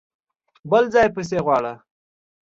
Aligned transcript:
بل 0.69 0.83
ځای 0.93 1.05
يې 1.07 1.13
پسې 1.15 1.37
غواړه! 1.45 1.73